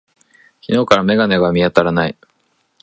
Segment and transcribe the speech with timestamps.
[0.67, 2.17] 昨日から眼鏡が見当たらない。